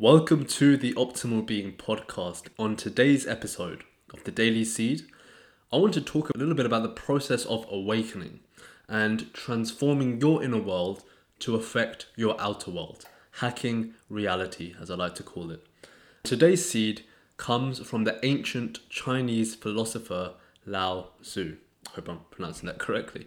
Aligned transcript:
Welcome 0.00 0.46
to 0.46 0.78
the 0.78 0.94
Optimal 0.94 1.44
Being 1.44 1.72
podcast. 1.72 2.44
On 2.58 2.74
today's 2.74 3.26
episode 3.26 3.84
of 4.14 4.24
the 4.24 4.30
Daily 4.30 4.64
Seed, 4.64 5.02
I 5.70 5.76
want 5.76 5.92
to 5.92 6.00
talk 6.00 6.30
a 6.30 6.38
little 6.38 6.54
bit 6.54 6.64
about 6.64 6.84
the 6.84 6.88
process 6.88 7.44
of 7.44 7.66
awakening 7.70 8.40
and 8.88 9.30
transforming 9.34 10.18
your 10.18 10.42
inner 10.42 10.56
world 10.56 11.04
to 11.40 11.54
affect 11.54 12.06
your 12.16 12.34
outer 12.40 12.70
world, 12.70 13.04
hacking 13.40 13.92
reality, 14.08 14.74
as 14.80 14.90
I 14.90 14.94
like 14.94 15.16
to 15.16 15.22
call 15.22 15.50
it. 15.50 15.66
Today's 16.22 16.66
seed 16.66 17.04
comes 17.36 17.86
from 17.86 18.04
the 18.04 18.24
ancient 18.24 18.88
Chinese 18.88 19.54
philosopher 19.54 20.32
Lao 20.64 21.10
Tzu. 21.20 21.58
I 21.88 21.96
hope 21.96 22.08
I'm 22.08 22.20
pronouncing 22.30 22.68
that 22.68 22.78
correctly. 22.78 23.26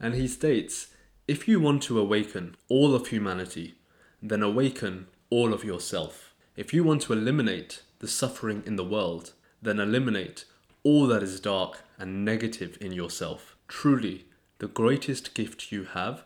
And 0.00 0.14
he 0.14 0.28
states 0.28 0.94
if 1.28 1.46
you 1.46 1.60
want 1.60 1.82
to 1.82 2.00
awaken 2.00 2.56
all 2.70 2.94
of 2.94 3.08
humanity, 3.08 3.74
then 4.22 4.42
awaken 4.42 5.08
all 5.30 5.54
of 5.54 5.64
yourself. 5.64 6.34
If 6.56 6.74
you 6.74 6.84
want 6.84 7.02
to 7.02 7.12
eliminate 7.12 7.82
the 8.00 8.08
suffering 8.08 8.62
in 8.66 8.76
the 8.76 8.84
world, 8.84 9.32
then 9.62 9.78
eliminate 9.78 10.44
all 10.82 11.06
that 11.06 11.22
is 11.22 11.40
dark 11.40 11.84
and 11.98 12.24
negative 12.24 12.76
in 12.80 12.92
yourself. 12.92 13.56
Truly, 13.68 14.26
the 14.58 14.68
greatest 14.68 15.34
gift 15.34 15.70
you 15.70 15.84
have 15.84 16.24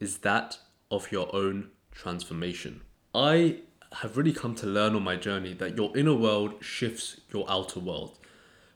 is 0.00 0.18
that 0.18 0.58
of 0.90 1.12
your 1.12 1.34
own 1.34 1.68
transformation. 1.92 2.82
I 3.14 3.58
have 4.00 4.16
really 4.16 4.32
come 4.32 4.54
to 4.56 4.66
learn 4.66 4.94
on 4.94 5.02
my 5.02 5.16
journey 5.16 5.54
that 5.54 5.76
your 5.76 5.96
inner 5.96 6.14
world 6.14 6.54
shifts 6.60 7.20
your 7.32 7.44
outer 7.48 7.80
world. 7.80 8.18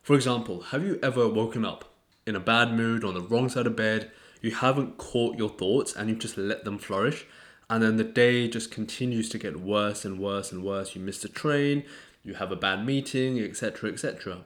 For 0.02 0.15
example, 0.15 0.62
have 0.62 0.85
you 0.85 0.99
ever 1.02 1.29
woken 1.29 1.65
up 1.65 1.85
in 2.27 2.37
a 2.37 2.41
bad 2.41 2.73
mood 2.73 3.05
on 3.05 3.15
the 3.15 3.21
wrong 3.21 3.49
side 3.49 3.66
of 3.66 3.77
bed? 3.77 4.10
You 4.41 4.52
haven't 4.52 4.97
caught 4.97 5.37
your 5.37 5.51
thoughts 5.51 5.95
and 5.95 6.09
you've 6.09 6.19
just 6.19 6.38
let 6.38 6.65
them 6.65 6.79
flourish, 6.79 7.27
and 7.70 7.84
then 7.84 7.97
the 7.97 8.05
day 8.05 8.48
just 8.48 8.73
continues 8.73 9.29
to 9.29 9.38
get 9.38 9.60
worse 9.60 10.05
and 10.05 10.19
worse 10.19 10.51
and 10.51 10.65
worse. 10.65 10.97
You 10.97 11.01
miss 11.01 11.20
the 11.23 11.29
train, 11.29 11.84
you 12.24 12.34
have 12.34 12.51
a 12.51 12.56
bad 12.56 12.84
meeting, 12.84 13.38
etc., 13.38 13.93
etc. 13.93 14.38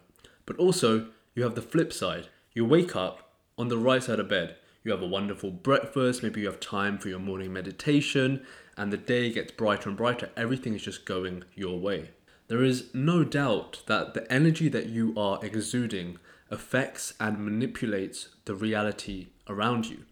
But 0.44 0.58
also, 0.58 1.06
you 1.34 1.42
have 1.42 1.54
the 1.54 1.62
flip 1.62 1.90
side. 1.90 2.28
You 2.52 2.66
wake 2.66 2.94
up 2.94 3.30
on 3.56 3.68
the 3.68 3.78
right 3.78 4.02
side 4.02 4.20
of 4.20 4.28
bed. 4.28 4.56
You 4.84 4.92
have 4.92 5.00
a 5.00 5.06
wonderful 5.06 5.50
breakfast, 5.50 6.22
maybe 6.22 6.42
you 6.42 6.46
have 6.46 6.60
time 6.60 6.98
for 6.98 7.08
your 7.08 7.18
morning 7.18 7.50
meditation, 7.50 8.44
and 8.76 8.92
the 8.92 8.98
day 8.98 9.32
gets 9.32 9.52
brighter 9.52 9.88
and 9.88 9.96
brighter. 9.96 10.28
Everything 10.36 10.74
is 10.74 10.82
just 10.82 11.06
going 11.06 11.44
your 11.54 11.80
way. 11.80 12.10
There 12.48 12.62
is 12.62 12.90
no 12.92 13.24
doubt 13.24 13.84
that 13.86 14.12
the 14.12 14.30
energy 14.30 14.68
that 14.68 14.90
you 14.90 15.14
are 15.16 15.42
exuding 15.42 16.18
affects 16.50 17.14
and 17.18 17.42
manipulates 17.42 18.28
the 18.44 18.54
reality 18.54 19.28
around 19.48 19.86
you. 19.86 20.04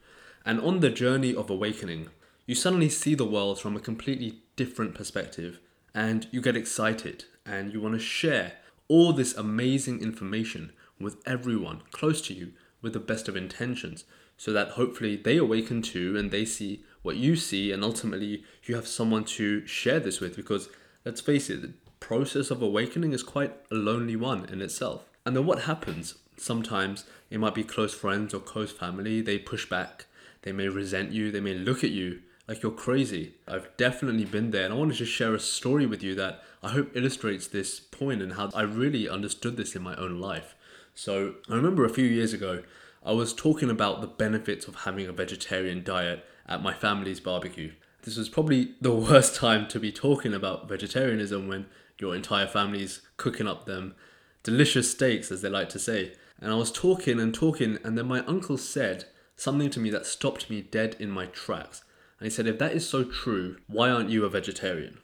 And 0.46 0.58
on 0.62 0.80
the 0.80 0.88
journey 0.88 1.34
of 1.34 1.50
awakening, 1.50 2.08
you 2.52 2.56
suddenly 2.56 2.90
see 2.90 3.14
the 3.14 3.24
world 3.24 3.58
from 3.58 3.74
a 3.74 3.80
completely 3.80 4.42
different 4.56 4.94
perspective 4.94 5.58
and 5.94 6.26
you 6.30 6.42
get 6.42 6.54
excited 6.54 7.24
and 7.46 7.72
you 7.72 7.80
want 7.80 7.94
to 7.94 7.98
share 7.98 8.52
all 8.88 9.14
this 9.14 9.34
amazing 9.34 10.02
information 10.02 10.70
with 11.00 11.16
everyone 11.24 11.80
close 11.92 12.20
to 12.20 12.34
you 12.34 12.52
with 12.82 12.92
the 12.92 13.00
best 13.00 13.26
of 13.26 13.36
intentions 13.36 14.04
so 14.36 14.52
that 14.52 14.72
hopefully 14.72 15.16
they 15.16 15.38
awaken 15.38 15.80
too 15.80 16.14
and 16.14 16.30
they 16.30 16.44
see 16.44 16.84
what 17.00 17.16
you 17.16 17.36
see 17.36 17.72
and 17.72 17.82
ultimately 17.82 18.44
you 18.64 18.74
have 18.74 18.86
someone 18.86 19.24
to 19.24 19.66
share 19.66 19.98
this 19.98 20.20
with 20.20 20.36
because 20.36 20.68
let's 21.06 21.22
face 21.22 21.48
it 21.48 21.62
the 21.62 21.72
process 22.00 22.50
of 22.50 22.60
awakening 22.60 23.14
is 23.14 23.22
quite 23.22 23.56
a 23.70 23.74
lonely 23.74 24.14
one 24.14 24.44
in 24.50 24.60
itself. 24.60 25.08
And 25.24 25.34
then 25.34 25.46
what 25.46 25.62
happens? 25.62 26.16
Sometimes 26.36 27.06
it 27.30 27.40
might 27.40 27.54
be 27.54 27.64
close 27.64 27.94
friends 27.94 28.34
or 28.34 28.40
close 28.40 28.72
family 28.72 29.22
they 29.22 29.38
push 29.38 29.66
back 29.66 30.04
they 30.42 30.52
may 30.52 30.68
resent 30.68 31.12
you 31.12 31.30
they 31.30 31.40
may 31.40 31.54
look 31.54 31.82
at 31.84 31.90
you 31.90 32.20
like 32.48 32.62
you're 32.62 32.72
crazy. 32.72 33.34
I've 33.46 33.68
definitely 33.76 34.24
been 34.24 34.50
there, 34.50 34.64
and 34.64 34.74
I 34.74 34.76
wanted 34.76 34.96
to 34.98 35.06
share 35.06 35.34
a 35.34 35.40
story 35.40 35.86
with 35.86 36.02
you 36.02 36.14
that 36.16 36.42
I 36.62 36.70
hope 36.70 36.96
illustrates 36.96 37.46
this 37.46 37.80
point 37.80 38.22
and 38.22 38.34
how 38.34 38.50
I 38.54 38.62
really 38.62 39.08
understood 39.08 39.56
this 39.56 39.76
in 39.76 39.82
my 39.82 39.94
own 39.96 40.20
life. 40.20 40.54
So, 40.94 41.36
I 41.48 41.54
remember 41.54 41.84
a 41.84 41.90
few 41.90 42.04
years 42.04 42.32
ago, 42.32 42.62
I 43.04 43.12
was 43.12 43.32
talking 43.32 43.70
about 43.70 44.00
the 44.00 44.06
benefits 44.06 44.68
of 44.68 44.76
having 44.76 45.06
a 45.06 45.12
vegetarian 45.12 45.82
diet 45.82 46.24
at 46.46 46.62
my 46.62 46.72
family's 46.72 47.20
barbecue. 47.20 47.72
This 48.02 48.16
was 48.16 48.28
probably 48.28 48.74
the 48.80 48.94
worst 48.94 49.34
time 49.34 49.66
to 49.68 49.80
be 49.80 49.92
talking 49.92 50.34
about 50.34 50.68
vegetarianism 50.68 51.48
when 51.48 51.66
your 51.98 52.14
entire 52.14 52.46
family's 52.46 53.00
cooking 53.16 53.46
up 53.46 53.64
them 53.64 53.94
delicious 54.42 54.90
steaks, 54.90 55.30
as 55.30 55.42
they 55.42 55.48
like 55.48 55.68
to 55.70 55.78
say. 55.78 56.12
And 56.40 56.50
I 56.50 56.56
was 56.56 56.72
talking 56.72 57.20
and 57.20 57.32
talking, 57.32 57.78
and 57.84 57.96
then 57.96 58.06
my 58.06 58.24
uncle 58.26 58.58
said 58.58 59.04
something 59.36 59.70
to 59.70 59.80
me 59.80 59.90
that 59.90 60.06
stopped 60.06 60.50
me 60.50 60.60
dead 60.60 60.96
in 60.98 61.10
my 61.10 61.26
tracks. 61.26 61.84
And 62.22 62.30
he 62.30 62.36
said, 62.36 62.46
If 62.46 62.60
that 62.60 62.70
is 62.70 62.88
so 62.88 63.02
true, 63.02 63.56
why 63.66 63.90
aren't 63.90 64.10
you 64.10 64.24
a 64.24 64.28
vegetarian? 64.28 64.98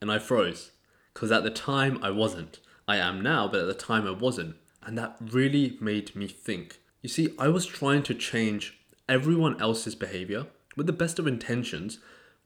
And 0.00 0.10
I 0.10 0.18
froze. 0.18 0.70
Because 1.12 1.30
at 1.30 1.42
the 1.42 1.50
time 1.50 1.98
I 2.02 2.10
wasn't. 2.10 2.60
I 2.88 2.96
am 2.96 3.20
now, 3.20 3.46
but 3.46 3.60
at 3.60 3.66
the 3.66 3.74
time 3.74 4.06
I 4.06 4.12
wasn't. 4.12 4.56
And 4.82 4.96
that 4.96 5.18
really 5.20 5.76
made 5.82 6.16
me 6.16 6.28
think. 6.28 6.78
You 7.02 7.10
see, 7.10 7.34
I 7.38 7.48
was 7.48 7.66
trying 7.66 8.04
to 8.04 8.14
change 8.14 8.80
everyone 9.06 9.60
else's 9.60 9.94
behavior 9.94 10.46
with 10.74 10.86
the 10.86 10.94
best 10.94 11.18
of 11.18 11.26
intentions 11.26 11.98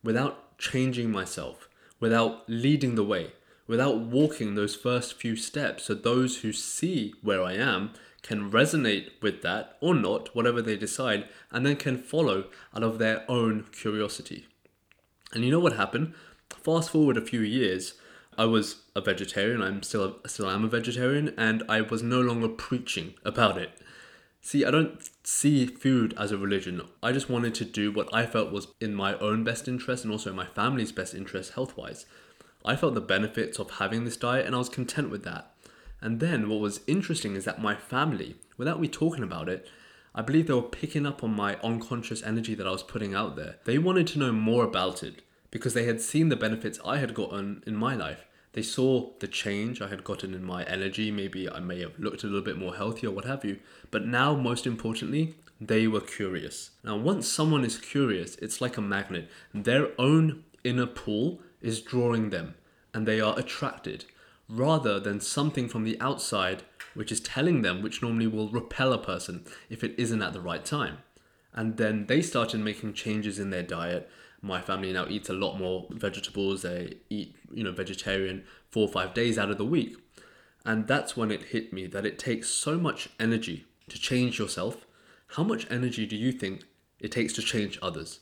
without 0.02 0.58
changing 0.58 1.12
myself, 1.12 1.68
without 2.00 2.50
leading 2.50 2.96
the 2.96 3.04
way, 3.04 3.30
without 3.68 4.00
walking 4.00 4.56
those 4.56 4.74
first 4.74 5.14
few 5.14 5.36
steps 5.36 5.84
so 5.84 5.94
those 5.94 6.38
who 6.38 6.52
see 6.52 7.14
where 7.22 7.44
I 7.44 7.52
am 7.52 7.92
can 8.26 8.50
resonate 8.50 9.10
with 9.22 9.42
that 9.42 9.76
or 9.80 9.94
not, 9.94 10.34
whatever 10.34 10.60
they 10.60 10.76
decide, 10.76 11.28
and 11.50 11.64
then 11.64 11.76
can 11.76 11.96
follow 11.96 12.46
out 12.74 12.82
of 12.82 12.98
their 12.98 13.24
own 13.30 13.66
curiosity. 13.72 14.46
And 15.32 15.44
you 15.44 15.50
know 15.50 15.60
what 15.60 15.74
happened? 15.74 16.14
Fast 16.50 16.90
forward 16.90 17.16
a 17.16 17.24
few 17.24 17.40
years, 17.40 17.94
I 18.38 18.44
was 18.44 18.82
a 18.94 19.00
vegetarian. 19.00 19.62
I'm 19.62 19.82
still 19.82 20.18
still 20.26 20.50
am 20.50 20.64
a 20.64 20.68
vegetarian, 20.68 21.34
and 21.38 21.62
I 21.68 21.80
was 21.80 22.02
no 22.02 22.20
longer 22.20 22.48
preaching 22.48 23.14
about 23.24 23.58
it. 23.58 23.70
See, 24.40 24.64
I 24.64 24.70
don't 24.70 25.00
see 25.24 25.66
food 25.66 26.14
as 26.16 26.30
a 26.30 26.38
religion. 26.38 26.80
I 27.02 27.12
just 27.12 27.28
wanted 27.28 27.54
to 27.56 27.64
do 27.64 27.90
what 27.90 28.12
I 28.14 28.26
felt 28.26 28.52
was 28.52 28.68
in 28.80 28.94
my 28.94 29.18
own 29.18 29.42
best 29.42 29.66
interest 29.66 30.04
and 30.04 30.12
also 30.12 30.32
my 30.32 30.46
family's 30.46 30.92
best 30.92 31.14
interest 31.14 31.54
health 31.54 31.76
wise. 31.76 32.06
I 32.64 32.76
felt 32.76 32.94
the 32.94 33.00
benefits 33.00 33.58
of 33.58 33.72
having 33.72 34.04
this 34.04 34.16
diet 34.16 34.46
and 34.46 34.54
I 34.54 34.58
was 34.58 34.68
content 34.68 35.10
with 35.10 35.24
that. 35.24 35.52
And 36.00 36.20
then 36.20 36.48
what 36.48 36.60
was 36.60 36.80
interesting 36.86 37.36
is 37.36 37.44
that 37.44 37.60
my 37.60 37.74
family, 37.74 38.36
without 38.56 38.80
me 38.80 38.88
talking 38.88 39.22
about 39.22 39.48
it, 39.48 39.66
I 40.14 40.22
believe 40.22 40.46
they 40.46 40.54
were 40.54 40.62
picking 40.62 41.06
up 41.06 41.22
on 41.22 41.34
my 41.34 41.56
unconscious 41.56 42.22
energy 42.22 42.54
that 42.54 42.66
I 42.66 42.70
was 42.70 42.82
putting 42.82 43.14
out 43.14 43.36
there. 43.36 43.56
They 43.64 43.78
wanted 43.78 44.06
to 44.08 44.18
know 44.18 44.32
more 44.32 44.64
about 44.64 45.02
it 45.02 45.22
because 45.50 45.74
they 45.74 45.84
had 45.84 46.00
seen 46.00 46.28
the 46.28 46.36
benefits 46.36 46.80
I 46.84 46.98
had 46.98 47.14
gotten 47.14 47.62
in 47.66 47.76
my 47.76 47.94
life. 47.94 48.24
They 48.52 48.62
saw 48.62 49.10
the 49.20 49.28
change 49.28 49.82
I 49.82 49.88
had 49.88 50.04
gotten 50.04 50.32
in 50.32 50.42
my 50.42 50.64
energy. 50.64 51.10
Maybe 51.10 51.50
I 51.50 51.60
may 51.60 51.80
have 51.80 51.98
looked 51.98 52.24
a 52.24 52.26
little 52.26 52.40
bit 52.40 52.56
more 52.56 52.74
healthy 52.74 53.06
or 53.06 53.10
what 53.10 53.26
have 53.26 53.44
you. 53.44 53.58
But 53.90 54.06
now, 54.06 54.34
most 54.34 54.66
importantly, 54.66 55.34
they 55.60 55.86
were 55.86 56.00
curious. 56.00 56.70
Now, 56.82 56.96
once 56.96 57.28
someone 57.28 57.64
is 57.64 57.78
curious, 57.78 58.36
it's 58.36 58.62
like 58.62 58.78
a 58.78 58.82
magnet. 58.82 59.28
Their 59.52 59.88
own 59.98 60.44
inner 60.64 60.86
pull 60.86 61.40
is 61.60 61.82
drawing 61.82 62.30
them 62.30 62.54
and 62.94 63.06
they 63.06 63.20
are 63.20 63.38
attracted 63.38 64.06
rather 64.48 65.00
than 65.00 65.20
something 65.20 65.68
from 65.68 65.84
the 65.84 66.00
outside 66.00 66.62
which 66.94 67.12
is 67.12 67.20
telling 67.20 67.62
them, 67.62 67.82
which 67.82 68.00
normally 68.00 68.26
will 68.26 68.48
repel 68.48 68.92
a 68.92 68.98
person 68.98 69.44
if 69.68 69.84
it 69.84 69.94
isn't 69.98 70.22
at 70.22 70.32
the 70.32 70.40
right 70.40 70.64
time. 70.64 70.98
And 71.52 71.76
then 71.76 72.06
they 72.06 72.22
started 72.22 72.60
making 72.60 72.94
changes 72.94 73.38
in 73.38 73.50
their 73.50 73.62
diet. 73.62 74.08
My 74.40 74.60
family 74.60 74.92
now 74.92 75.06
eats 75.08 75.28
a 75.28 75.34
lot 75.34 75.58
more 75.58 75.86
vegetables. 75.90 76.62
They 76.62 76.98
eat, 77.10 77.36
you 77.52 77.64
know, 77.64 77.72
vegetarian 77.72 78.44
four 78.70 78.88
or 78.88 78.92
five 78.92 79.14
days 79.14 79.38
out 79.38 79.50
of 79.50 79.58
the 79.58 79.64
week. 79.64 79.96
And 80.64 80.86
that's 80.86 81.16
when 81.16 81.30
it 81.30 81.44
hit 81.44 81.72
me 81.72 81.86
that 81.88 82.06
it 82.06 82.18
takes 82.18 82.48
so 82.48 82.78
much 82.78 83.08
energy 83.20 83.66
to 83.88 83.98
change 83.98 84.38
yourself. 84.38 84.86
How 85.28 85.42
much 85.42 85.66
energy 85.70 86.06
do 86.06 86.16
you 86.16 86.32
think 86.32 86.64
it 86.98 87.12
takes 87.12 87.32
to 87.34 87.42
change 87.42 87.78
others? 87.80 88.20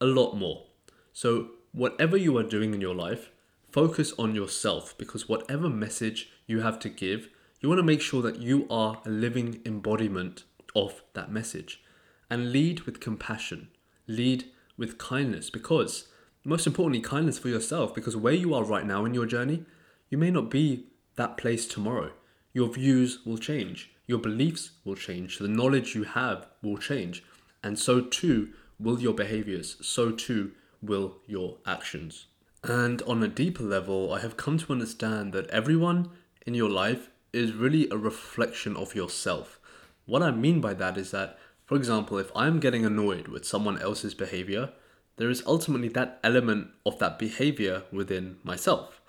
A 0.00 0.06
lot 0.06 0.34
more. 0.34 0.64
So, 1.12 1.50
whatever 1.72 2.16
you 2.16 2.36
are 2.36 2.42
doing 2.42 2.74
in 2.74 2.80
your 2.80 2.94
life, 2.94 3.30
focus 3.78 4.12
on 4.18 4.34
yourself 4.34 4.98
because 4.98 5.28
whatever 5.28 5.70
message 5.70 6.28
you 6.48 6.62
have 6.62 6.80
to 6.80 6.88
give, 6.88 7.28
you 7.60 7.68
want 7.68 7.78
to 7.78 7.84
make 7.84 8.00
sure 8.00 8.20
that 8.20 8.40
you 8.40 8.66
are 8.68 9.00
a 9.06 9.08
living 9.08 9.60
embodiment 9.64 10.42
of 10.74 11.04
that 11.14 11.30
message. 11.30 11.80
And 12.28 12.50
lead 12.50 12.80
with 12.80 12.98
compassion, 12.98 13.68
lead 14.08 14.46
with 14.76 14.98
kindness 14.98 15.48
because, 15.48 16.08
most 16.42 16.66
importantly, 16.66 17.00
kindness 17.00 17.38
for 17.38 17.50
yourself 17.50 17.94
because 17.94 18.16
where 18.16 18.32
you 18.32 18.52
are 18.52 18.64
right 18.64 18.84
now 18.84 19.04
in 19.04 19.14
your 19.14 19.26
journey, 19.26 19.62
you 20.10 20.18
may 20.18 20.32
not 20.32 20.50
be 20.50 20.88
that 21.14 21.36
place 21.36 21.64
tomorrow. 21.64 22.10
Your 22.52 22.70
views 22.70 23.20
will 23.24 23.38
change, 23.38 23.92
your 24.08 24.18
beliefs 24.18 24.72
will 24.84 24.96
change, 24.96 25.38
the 25.38 25.46
knowledge 25.46 25.94
you 25.94 26.02
have 26.02 26.48
will 26.64 26.78
change, 26.78 27.22
and 27.62 27.78
so 27.78 28.00
too 28.00 28.48
will 28.80 29.00
your 29.00 29.14
behaviors, 29.14 29.76
so 29.80 30.10
too 30.10 30.50
will 30.82 31.18
your 31.28 31.58
actions. 31.64 32.26
And 32.64 33.02
on 33.02 33.22
a 33.22 33.28
deeper 33.28 33.62
level, 33.62 34.12
I 34.12 34.20
have 34.20 34.36
come 34.36 34.58
to 34.58 34.72
understand 34.72 35.32
that 35.32 35.48
everyone 35.50 36.10
in 36.44 36.54
your 36.54 36.68
life 36.68 37.08
is 37.32 37.52
really 37.52 37.88
a 37.90 37.96
reflection 37.96 38.76
of 38.76 38.94
yourself. 38.94 39.60
What 40.06 40.22
I 40.22 40.30
mean 40.30 40.60
by 40.60 40.74
that 40.74 40.98
is 40.98 41.10
that, 41.12 41.38
for 41.66 41.76
example, 41.76 42.18
if 42.18 42.32
I'm 42.34 42.60
getting 42.60 42.84
annoyed 42.84 43.28
with 43.28 43.46
someone 43.46 43.78
else's 43.78 44.14
behavior, 44.14 44.72
there 45.18 45.30
is 45.30 45.42
ultimately 45.46 45.88
that 45.88 46.18
element 46.24 46.68
of 46.86 46.98
that 46.98 47.18
behavior 47.18 47.84
within 47.92 48.38
myself. 48.42 49.00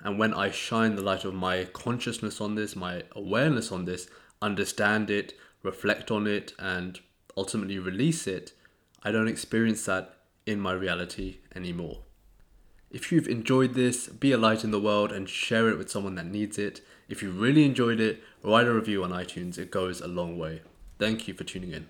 And 0.00 0.18
when 0.18 0.34
I 0.34 0.50
shine 0.50 0.96
the 0.96 1.02
light 1.02 1.24
of 1.24 1.34
my 1.34 1.64
consciousness 1.64 2.40
on 2.40 2.54
this, 2.54 2.76
my 2.76 3.04
awareness 3.12 3.72
on 3.72 3.84
this, 3.84 4.08
understand 4.40 5.10
it, 5.10 5.34
reflect 5.62 6.10
on 6.10 6.26
it, 6.26 6.52
and 6.58 7.00
ultimately 7.36 7.78
release 7.78 8.26
it, 8.26 8.52
I 9.02 9.10
don't 9.10 9.28
experience 9.28 9.84
that 9.86 10.16
in 10.44 10.60
my 10.60 10.72
reality 10.72 11.38
anymore. 11.54 12.00
If 13.12 13.16
you've 13.16 13.28
enjoyed 13.28 13.74
this, 13.74 14.08
be 14.08 14.32
a 14.32 14.38
light 14.38 14.64
in 14.64 14.70
the 14.70 14.80
world 14.80 15.12
and 15.12 15.28
share 15.28 15.68
it 15.68 15.76
with 15.76 15.90
someone 15.90 16.14
that 16.14 16.24
needs 16.24 16.56
it. 16.56 16.80
If 17.10 17.22
you 17.22 17.30
really 17.30 17.66
enjoyed 17.66 18.00
it, 18.00 18.22
write 18.42 18.66
a 18.66 18.72
review 18.72 19.04
on 19.04 19.10
iTunes, 19.10 19.58
it 19.58 19.70
goes 19.70 20.00
a 20.00 20.08
long 20.08 20.38
way. 20.38 20.62
Thank 20.98 21.28
you 21.28 21.34
for 21.34 21.44
tuning 21.44 21.72
in. 21.72 21.88